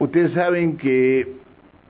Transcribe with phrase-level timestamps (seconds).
[0.00, 1.28] Ustedes saben que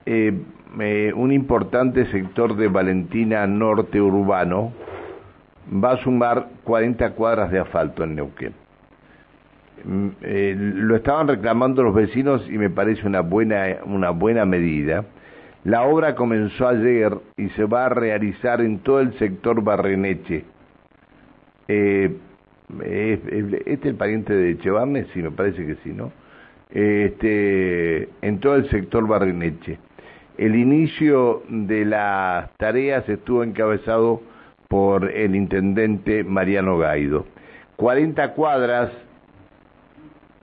[0.05, 4.73] eh, un importante sector de Valentina Norte Urbano
[5.73, 8.53] va a sumar 40 cuadras de asfalto en Neuquén.
[9.85, 15.05] Mm, eh, lo estaban reclamando los vecinos y me parece una buena, una buena medida.
[15.63, 20.43] La obra comenzó ayer y se va a realizar en todo el sector Barreneche.
[21.69, 22.13] Eh,
[22.83, 25.05] ¿Este es el pariente de Echevarne?
[25.13, 26.11] Sí, me parece que sí, ¿no?
[26.71, 29.77] Este, en todo el sector Barreneche.
[30.37, 34.21] El inicio de las tareas estuvo encabezado
[34.67, 37.25] por el intendente Mariano Gaido.
[37.75, 38.91] 40 cuadras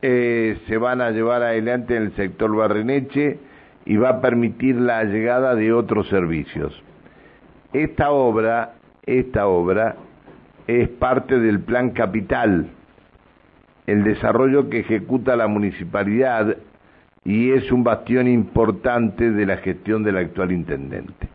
[0.02, 3.38] eh, se van a llevar adelante en el sector Barreneche
[3.86, 6.80] y va a permitir la llegada de otros servicios.
[7.72, 8.74] Esta obra,
[9.06, 9.96] esta obra
[10.66, 12.68] es parte del Plan Capital,
[13.88, 16.58] el desarrollo que ejecuta la municipalidad
[17.24, 21.26] y es un bastión importante de la gestión del actual intendente.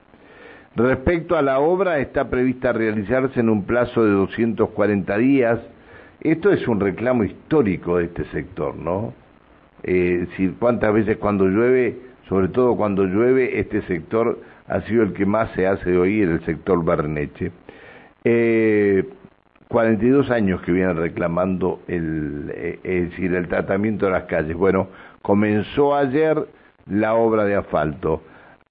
[0.76, 5.60] Respecto a la obra, está prevista realizarse en un plazo de 240 días.
[6.22, 9.16] Esto es un reclamo histórico de este sector, ¿no?
[9.82, 11.98] Eh, si, cuántas veces cuando llueve,
[12.30, 16.46] sobre todo cuando llueve, este sector ha sido el que más se hace oír, el
[16.46, 17.52] sector Barneche.
[18.24, 19.04] Eh,
[19.74, 24.56] 42 años que vienen reclamando el, eh, es decir, el tratamiento de las calles.
[24.56, 24.90] Bueno,
[25.24, 26.48] comenzó ayer
[26.86, 28.22] la obra de asfalto.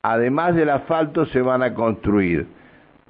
[0.01, 2.47] Además del asfalto se van a construir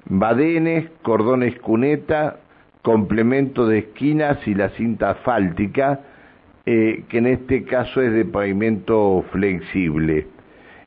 [0.05, 2.37] badenes, cordones cuneta,
[2.81, 5.99] complemento de esquinas y la cinta asfáltica,
[6.65, 10.25] eh, que en este caso es de pavimento flexible.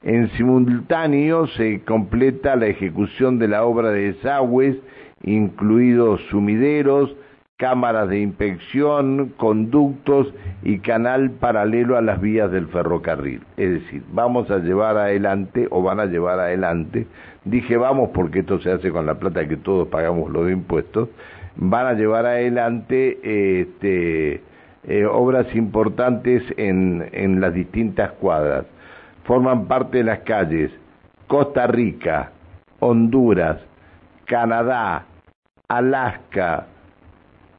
[0.02, 4.76] En simultáneo se completa la ejecución de la obra de desagües
[5.22, 7.14] incluidos sumideros,
[7.56, 13.40] cámaras de inspección, conductos y canal paralelo a las vías del ferrocarril.
[13.56, 17.06] Es decir, vamos a llevar adelante o van a llevar adelante,
[17.44, 21.08] dije vamos porque esto se hace con la plata que todos pagamos los impuestos,
[21.56, 24.42] van a llevar adelante este,
[24.84, 28.66] eh, obras importantes en, en las distintas cuadras.
[29.24, 30.70] Forman parte de las calles
[31.26, 32.30] Costa Rica,
[32.78, 33.58] Honduras,
[34.26, 35.04] Canadá,
[35.68, 36.66] Alaska,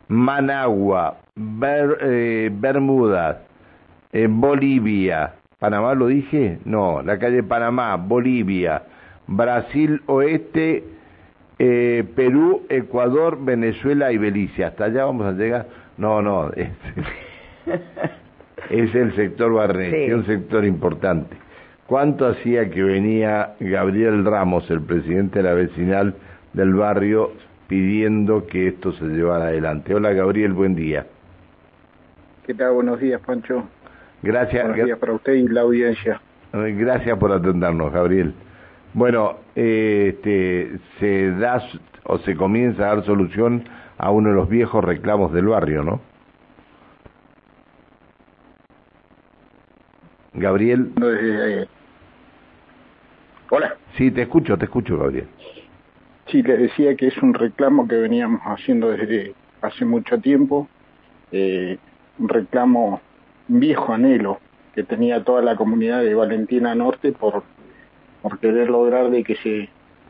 [0.10, 1.18] Managua,
[2.02, 3.38] eh, Bermudas,
[4.12, 8.84] eh, Bolivia, Panamá lo dije, no, la calle Panamá, Bolivia,
[9.26, 10.84] Brasil Oeste,
[11.60, 14.64] eh, Perú, Ecuador, Venezuela y Belice.
[14.64, 15.66] Hasta allá vamos a llegar.
[15.98, 16.70] No, no, es,
[18.70, 21.36] es el sector Barreche, un sector importante.
[21.88, 26.14] ¿Cuánto hacía que venía Gabriel Ramos, el presidente de la vecinal
[26.54, 27.32] del barrio,
[27.68, 29.94] pidiendo que esto se llevara adelante.
[29.94, 31.06] Hola Gabriel, buen día.
[32.46, 32.74] ¿Qué tal?
[32.74, 33.68] Buenos días, Pancho.
[34.22, 34.64] Gracias.
[34.68, 36.22] Buenos días para usted y la audiencia.
[36.54, 38.34] Eh, gracias por atendernos, Gabriel.
[38.94, 41.62] Bueno, eh, este, se da
[42.06, 43.66] o se comienza a dar solución
[43.98, 46.02] a uno de los viejos reclamos del barrio, ¿no?
[50.34, 50.94] Gabriel.
[51.02, 51.68] Eh,
[53.50, 53.76] hola.
[53.98, 55.28] Sí, te escucho, te escucho, Gabriel.
[56.30, 60.68] Sí, les decía que es un reclamo que veníamos haciendo desde hace mucho tiempo,
[61.32, 61.78] eh,
[62.20, 63.02] un reclamo,
[63.48, 64.40] un viejo anhelo
[64.76, 67.44] que tenía toda la comunidad de Valentina Norte por,
[68.22, 69.70] por querer lograr de que se,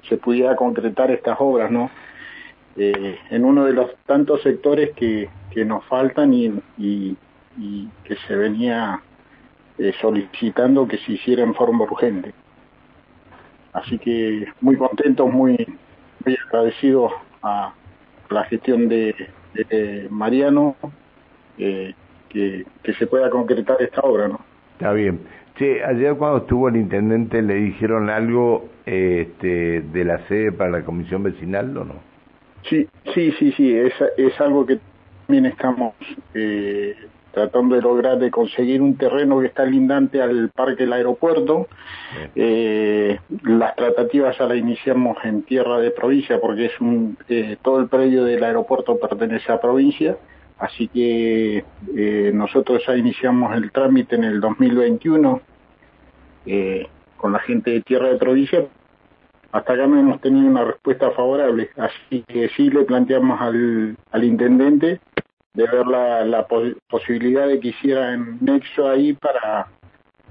[0.10, 1.92] se pudiera concretar estas obras, ¿no?
[2.78, 7.16] Eh, en uno de los tantos sectores que, que nos faltan y, y,
[8.04, 9.02] que se venía
[9.78, 12.34] eh, solicitando que se hiciera en forma urgente.
[13.74, 15.68] Así que muy contentos, muy
[16.28, 17.10] muy agradecido
[17.42, 17.74] a
[18.30, 19.16] la gestión de,
[20.10, 20.76] Mariano
[21.58, 21.94] eh,
[22.30, 22.66] que,
[23.00, 24.40] se pueda concretar esta obra, ¿no?
[24.74, 25.22] Está bien.
[25.56, 30.86] Che, ayer cuando estuvo el intendente le dijeron algo este, de la sede para la
[30.86, 31.96] comisión vecinal o no?
[32.70, 34.80] Sí, sí, sí, sí, es, es algo que
[35.26, 35.96] también estamos
[36.34, 36.94] eh,
[37.38, 41.68] tratando de lograr de conseguir un terreno que está lindante al parque del aeropuerto.
[42.36, 47.80] Eh, las tratativas ya las iniciamos en tierra de provincia porque es un eh, todo
[47.80, 50.18] el predio del aeropuerto pertenece a provincia,
[50.58, 51.64] así que
[51.96, 55.42] eh, nosotros ya iniciamos el trámite en el 2021
[57.18, 58.66] con la gente de tierra de provincia.
[59.52, 64.24] Hasta acá no hemos tenido una respuesta favorable, así que sí le planteamos al, al
[64.24, 65.00] intendente
[65.58, 66.46] de ver la, la
[66.88, 69.68] posibilidad de que hicieran nexo ahí para,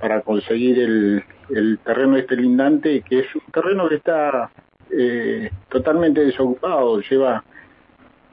[0.00, 4.50] para conseguir el, el terreno este lindante, que es un terreno que está
[4.96, 7.43] eh, totalmente desocupado, lleva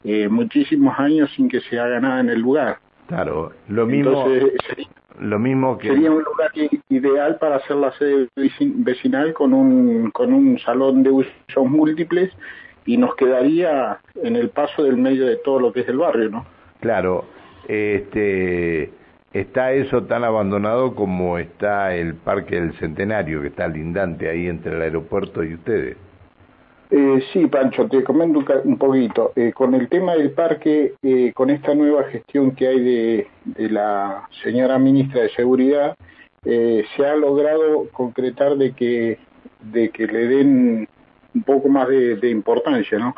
[0.03, 2.77] eh, muchísimos años sin que se haga nada en el lugar.
[3.07, 4.27] Claro, lo mismo.
[4.27, 4.87] Entonces
[5.19, 5.87] Lo mismo que...
[5.87, 6.51] Sería un lugar
[6.89, 8.29] ideal para hacer la sede
[8.59, 12.31] vecinal con un, con un salón de usos múltiples
[12.85, 16.29] y nos quedaría en el paso del medio de todo lo que es el barrio,
[16.29, 16.52] ¿no?
[16.83, 17.23] Claro,
[17.65, 18.91] este,
[19.31, 24.75] está eso tan abandonado como está el Parque del Centenario, que está lindante ahí entre
[24.75, 25.95] el aeropuerto y ustedes.
[26.91, 29.31] Eh, sí, Pancho, te comento un poquito.
[29.37, 33.27] Eh, con el tema del parque, eh, con esta nueva gestión que hay de,
[33.69, 35.95] la señora ministra de Seguridad,
[36.43, 39.19] eh, se ha logrado concretar de que,
[39.61, 40.89] de que le den
[41.33, 43.15] un poco más de, importancia, ¿no?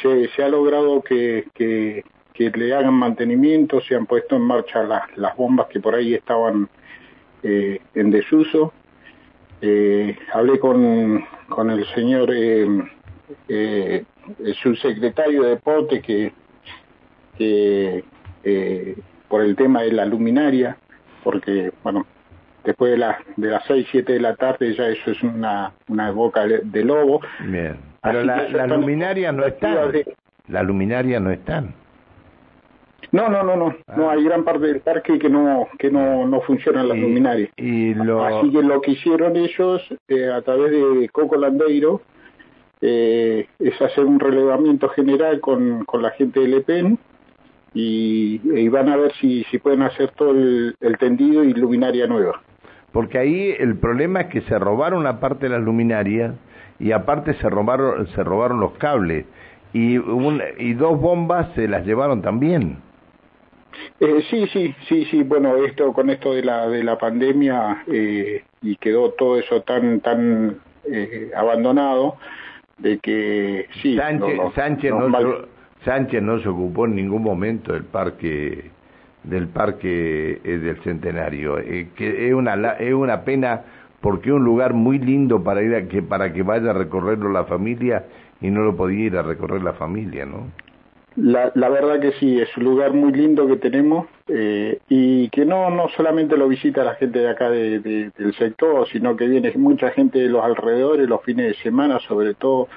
[0.00, 2.02] Se, se, ha logrado que, que,
[2.32, 6.14] que, le hagan mantenimiento, se han puesto en marcha las, las bombas que por ahí
[6.14, 6.68] estaban
[7.42, 8.72] en desuso.
[10.32, 12.30] hablé con, con el señor
[13.48, 14.04] eh,
[14.38, 16.32] el subsecretario de Deporte que,
[17.38, 18.96] eh,
[19.28, 20.76] por el tema de la luminaria,
[21.24, 22.06] porque, bueno,
[22.64, 26.10] después de, la, de las 6, 7 de la tarde ya eso es una, una
[26.10, 27.20] boca de lobo.
[27.40, 29.90] Bien, pero la, la luminaria no está.
[30.48, 31.74] La luminaria no están.
[33.12, 33.76] No, no, no, no.
[33.94, 37.50] No hay gran parte del parque que no que no no funcionan las luminarias.
[37.56, 38.24] Y lo...
[38.24, 42.00] Así que lo que hicieron ellos eh, a través de Coco Landeiro
[42.80, 46.98] eh, es hacer un relevamiento general con, con la gente del EPEN
[47.74, 52.42] y, y, van a ver si, si pueden hacer todo el, tendido y luminaria nueva.
[52.92, 56.34] Porque ahí el problema es que se robaron una parte de las luminarias
[56.78, 59.26] y aparte se robaron, se robaron los cables
[59.72, 62.78] y, un, y dos bombas se las llevaron también.
[64.00, 65.22] Eh, sí, sí, sí, sí.
[65.22, 70.00] Bueno, esto con esto de la de la pandemia eh, y quedó todo eso tan
[70.00, 72.16] tan eh, abandonado
[72.78, 77.72] de que sí Sánchez, no, Sánchez, no, se, Sánchez no se ocupó en ningún momento
[77.72, 78.70] del parque
[79.22, 83.62] del parque eh, del centenario eh, que es una es una pena
[84.00, 87.30] porque es un lugar muy lindo para ir a, que para que vaya a recorrerlo
[87.30, 88.06] la familia
[88.40, 90.48] y no lo podía ir a recorrer la familia no
[91.16, 95.44] la, la verdad que sí, es un lugar muy lindo que tenemos eh, y que
[95.44, 99.52] no, no solamente lo visita la gente de acá de, del sector, sino que viene
[99.56, 102.68] mucha gente de los alrededores los fines de semana, sobre todo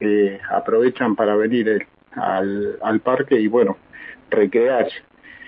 [0.00, 3.76] eh, aprovechan para venir eh, al, al parque y bueno,
[4.30, 4.96] recrearse.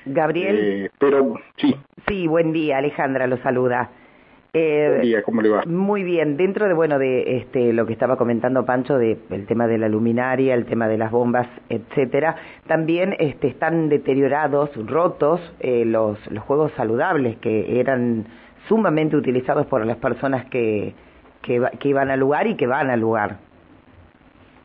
[0.06, 0.58] Gabriel.
[0.58, 1.76] Eh, pero sí.
[2.08, 3.90] Sí, buen día, Alejandra lo saluda.
[4.54, 5.62] Eh, ¿cómo le va?
[5.64, 9.66] Muy bien, dentro de bueno de este lo que estaba comentando Pancho de el tema
[9.66, 15.86] de la luminaria, el tema de las bombas, etcétera, también este están deteriorados, rotos eh,
[15.86, 18.26] los los juegos saludables que eran
[18.68, 20.92] sumamente utilizados por las personas que
[21.40, 23.38] que, que iban al lugar y que van al lugar.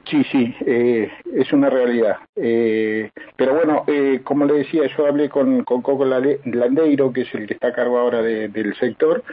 [0.10, 2.18] Sí, sí, eh, es una realidad.
[2.36, 7.36] Eh, pero bueno, eh, como le decía, yo hablé con, con Coco Landeiro, que es
[7.36, 9.24] el que está a cargo ahora del sector,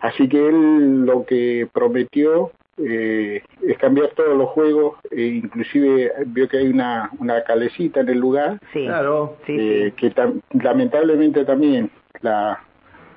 [0.00, 6.48] así que él lo que prometió eh, es cambiar todos los juegos, e inclusive vio
[6.48, 10.12] que hay una, una calecita en el lugar, sí, claro, sí, eh, que
[10.52, 11.90] lamentablemente también
[12.20, 12.62] la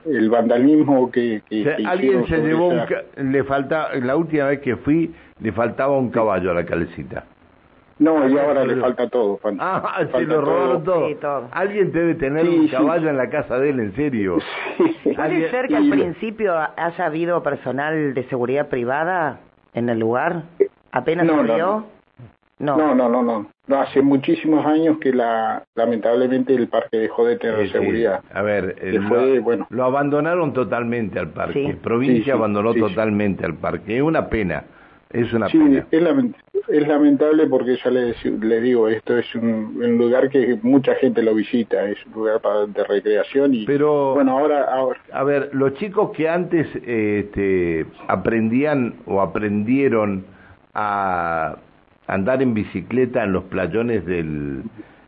[0.06, 2.74] el vandalismo que, que, alguien se llevó
[3.18, 7.26] le falta la última vez que fui le faltaba un caballo a la calecita.
[8.02, 9.40] No, y ahora le falta todo.
[9.60, 11.48] Ah, se lo robaron todo.
[11.52, 14.40] Alguien debe tener un caballo en la casa de él, en serio.
[15.04, 19.42] ¿Puede ser que al principio haya habido personal de seguridad privada
[19.76, 20.44] en el lugar?
[20.92, 21.58] ¿Apenas no, No.
[21.58, 22.01] No.
[22.62, 23.22] No, no, no,
[23.68, 23.80] no.
[23.80, 28.22] hace muchísimos años que la lamentablemente el parque dejó de tener seguridad.
[28.34, 28.76] A ver,
[29.42, 29.68] bueno.
[29.70, 31.78] lo abandonaron totalmente al parque.
[31.82, 33.98] Provincia abandonó totalmente al parque.
[33.98, 34.64] Es una pena
[35.14, 35.60] es una sí,
[35.92, 41.34] Es, lamentable porque ya le, le digo, esto es un, lugar que mucha gente lo
[41.36, 45.00] visita, es un lugar para, de recreación y Pero, bueno, ahora, ahora...
[45.12, 50.26] A ver, los chicos que antes este, aprendían o aprendieron
[50.74, 51.58] a
[52.08, 54.64] andar en bicicleta en los playones del...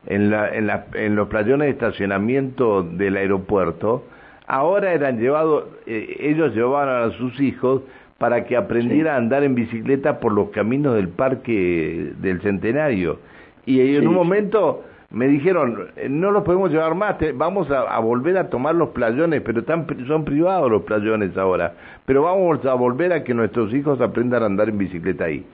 [0.06, 4.04] En, la, en, la, en los playones de estacionamiento del aeropuerto,
[4.48, 7.84] ahora eran llevados, eh, ellos llevaban a sus hijos
[8.18, 13.20] para que aprendiera a andar en bicicleta por los caminos del parque del Centenario.
[13.66, 14.84] Y en un momento
[15.14, 19.42] me dijeron, eh, no los podemos llevar más, vamos a, volver a tomar los playones,
[19.42, 21.74] pero están, son privados los playones ahora,
[22.06, 25.46] pero vamos a volver a que nuestros hijos aprendan a andar en bicicleta ahí.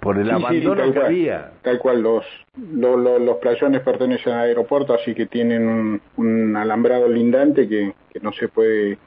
[0.00, 1.52] Por el abandono que había.
[1.62, 2.24] Tal cual, los,
[2.56, 8.48] los, los playones pertenecen al aeropuerto, así que tienen un, alambrado lindante que no se
[8.48, 8.98] puede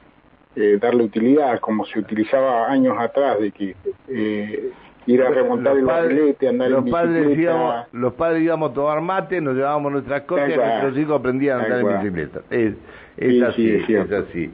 [0.56, 3.74] eh, darle utilidad como se utilizaba años atrás, de que
[4.06, 4.70] eh,
[5.06, 9.00] ir a remontar el barrilete, andar los en padres íbamos, Los padres íbamos a tomar
[9.00, 12.40] mate, nos llevábamos nuestras cosas y nuestros hijos aprendían a andar en bicicleta.
[12.50, 12.74] Es,
[13.16, 14.52] es así, es así.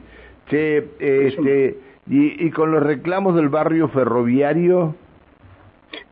[0.49, 1.77] Che, este,
[2.09, 4.95] y, y con los reclamos del barrio ferroviario...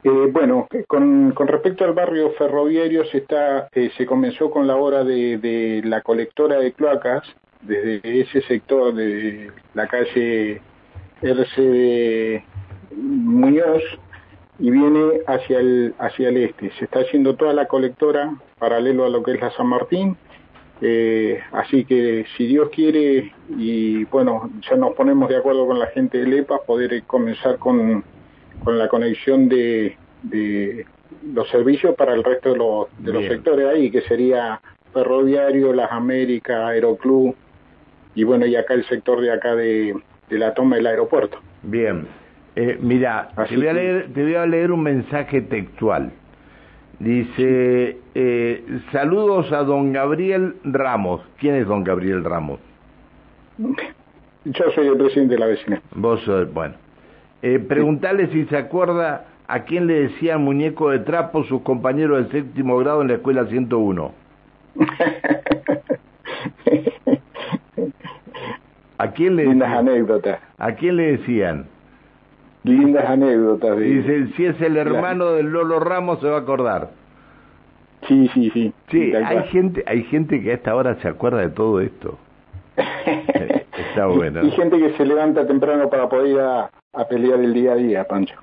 [0.03, 5.03] Eh, bueno, con, respecto al barrio ferroviario se está eh, se comenzó con la obra
[5.03, 7.23] de, de la colectora de cloacas
[7.61, 10.61] desde ese sector de la calle
[11.21, 12.43] RC
[12.95, 13.83] Muñoz
[14.57, 16.71] y viene hacia el hacia el este.
[16.77, 20.17] Se está haciendo toda la colectora paralelo a lo que es la San Martín.
[20.81, 25.87] Eh, así que si Dios quiere y bueno, ya nos ponemos de acuerdo con la
[25.87, 28.03] gente del EPA, poder comenzar con,
[28.63, 30.85] con la conexión de, de
[31.33, 34.61] los servicios para el resto de los, de los sectores ahí, que sería
[34.93, 37.35] Ferroviario, Las Américas, Aeroclub
[38.15, 39.95] y bueno, y acá el sector de acá de,
[40.29, 41.39] de la toma del aeropuerto.
[41.63, 42.07] Bien,
[42.55, 46.11] eh, mira, te voy, a leer, te voy a leer un mensaje textual.
[46.99, 51.21] Dice, eh, saludos a don Gabriel Ramos.
[51.37, 52.59] ¿Quién es don Gabriel Ramos?
[54.43, 55.81] Yo soy el presidente de la vecina.
[55.95, 56.75] Vos sos, bueno.
[57.41, 62.31] Eh, preguntale si se acuerda a quién le decían muñeco de trapo sus compañeros del
[62.31, 64.11] séptimo grado en la escuela 101.
[68.97, 70.39] ¿A quién le Lindas anécdotas.
[70.57, 71.67] ¿A quién le decían?
[72.63, 73.77] Lindas anécdotas.
[73.79, 76.89] Dice, si es el hermano del Lolo Ramos se va a acordar.
[78.07, 78.73] Sí, sí, sí.
[78.89, 82.19] Sí, hay gente, hay gente que a esta hora se acuerda de todo esto.
[83.79, 84.43] Está bueno.
[84.43, 86.69] Y gente que se levanta temprano para poder ir a,
[87.07, 88.35] pelear el día a día, Pancho.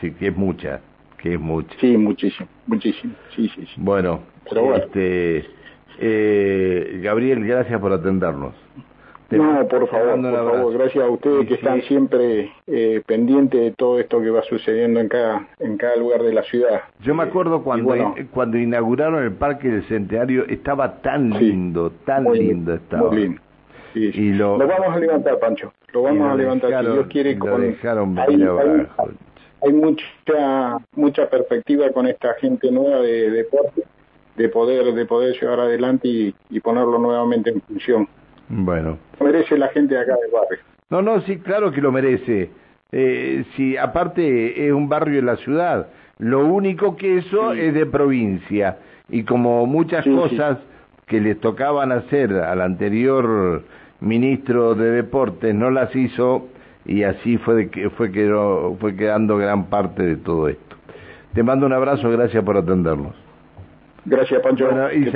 [0.00, 0.80] Sí, que es mucha,
[1.18, 1.74] que es mucha.
[1.80, 3.14] Sí, muchísimo, muchísimo.
[3.34, 3.74] Sí, sí, sí.
[3.76, 4.20] Bueno,
[4.76, 5.44] este,
[5.98, 8.54] eh, Gabriel, gracias por atendernos.
[9.30, 14.00] No, por favor, por favor, gracias a ustedes que están siempre eh, pendientes de todo
[14.00, 16.80] esto que va sucediendo en cada en cada lugar de la ciudad.
[17.00, 22.74] Yo me acuerdo cuando cuando inauguraron el Parque del Centenario estaba tan lindo, tan lindo
[22.74, 23.08] estaba.
[23.08, 23.40] Muy lindo.
[23.94, 25.72] Y lo, vamos a levantar, Pancho.
[25.92, 26.84] Lo vamos a levantar.
[26.84, 28.42] si Dios quiere, con, dejaron hay,
[29.62, 33.82] hay, mucha mucha perspectiva con esta gente nueva de deporte
[34.36, 38.08] de poder de poder llevar adelante y, y ponerlo nuevamente en función.
[38.48, 38.98] Bueno.
[39.20, 40.58] Merece la gente de acá del barrio.
[40.90, 42.50] No, no, sí, claro que lo merece.
[42.92, 47.86] Eh, si aparte es un barrio de la ciudad, lo único que eso es de
[47.86, 48.78] provincia
[49.08, 50.58] y como muchas cosas
[51.06, 53.64] que le tocaban hacer al anterior
[54.00, 56.48] ministro de deportes no las hizo
[56.84, 60.76] y así fue que fue quedó, fue quedando gran parte de todo esto.
[61.34, 63.14] Te mando un abrazo, gracias por atendernos.
[64.04, 64.66] Gracias, Pancho.
[64.92, 65.08] y,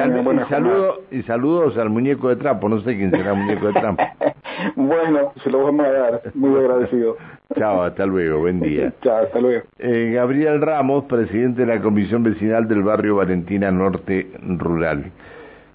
[1.10, 2.68] y, saludos al muñeco de trapo.
[2.68, 4.02] No sé quién será el muñeco de trapo.
[4.76, 6.22] bueno, se lo vamos a dar.
[6.34, 7.16] Muy agradecido.
[7.58, 8.40] Chao, hasta luego.
[8.40, 8.92] Buen día.
[9.02, 9.64] Chao, hasta luego.
[9.78, 15.10] Eh, Gabriel Ramos, presidente de la Comisión Vecinal del barrio Valentina Norte Rural.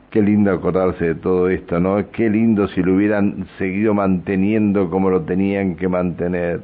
[0.10, 2.10] Qué lindo acordarse de todo esto, ¿no?
[2.12, 6.62] Qué lindo si lo hubieran seguido manteniendo como lo tenían que mantener.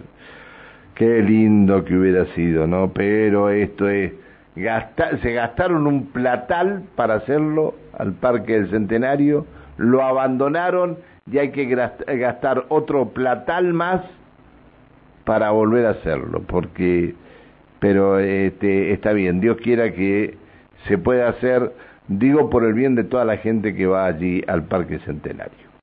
[0.95, 2.91] Qué lindo que hubiera sido, ¿no?
[2.93, 4.13] Pero esto es
[5.21, 9.45] se gastaron un platal para hacerlo al Parque del Centenario,
[9.77, 10.97] lo abandonaron
[11.29, 14.01] y hay que gastar otro platal más
[15.25, 17.15] para volver a hacerlo, porque,
[17.79, 20.37] pero este, está bien, Dios quiera que
[20.87, 21.73] se pueda hacer,
[22.07, 25.64] digo por el bien de toda la gente que va allí al Parque Centenario.